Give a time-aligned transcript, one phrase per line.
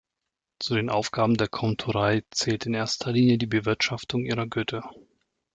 [0.57, 4.89] Zu den Aufgaben der Komturei zählte in erster Linie die Bewirtschaftung ihrer Güter.